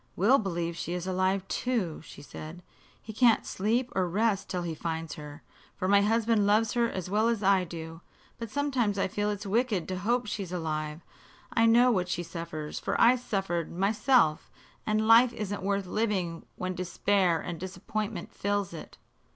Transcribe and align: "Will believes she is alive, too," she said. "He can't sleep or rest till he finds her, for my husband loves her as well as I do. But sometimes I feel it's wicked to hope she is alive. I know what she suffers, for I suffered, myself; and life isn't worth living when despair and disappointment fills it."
"Will 0.15 0.39
believes 0.39 0.79
she 0.79 0.93
is 0.93 1.05
alive, 1.05 1.47
too," 1.47 2.01
she 2.03 2.23
said. 2.23 2.63
"He 2.99 3.13
can't 3.13 3.45
sleep 3.45 3.91
or 3.95 4.09
rest 4.09 4.49
till 4.49 4.63
he 4.63 4.73
finds 4.73 5.13
her, 5.13 5.43
for 5.75 5.87
my 5.87 6.01
husband 6.01 6.47
loves 6.47 6.73
her 6.73 6.89
as 6.89 7.07
well 7.07 7.27
as 7.27 7.43
I 7.43 7.65
do. 7.65 8.01
But 8.39 8.49
sometimes 8.49 8.97
I 8.97 9.07
feel 9.07 9.29
it's 9.29 9.45
wicked 9.45 9.87
to 9.89 9.99
hope 9.99 10.25
she 10.25 10.41
is 10.41 10.51
alive. 10.51 11.01
I 11.53 11.67
know 11.67 11.91
what 11.91 12.09
she 12.09 12.23
suffers, 12.23 12.79
for 12.79 12.99
I 12.99 13.15
suffered, 13.15 13.71
myself; 13.71 14.49
and 14.87 15.07
life 15.07 15.33
isn't 15.33 15.61
worth 15.61 15.85
living 15.85 16.47
when 16.55 16.73
despair 16.73 17.39
and 17.39 17.59
disappointment 17.59 18.33
fills 18.33 18.73
it." 18.73 18.97